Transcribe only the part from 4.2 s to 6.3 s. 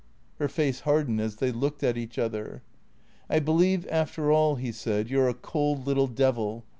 all," he said," you 're a cold little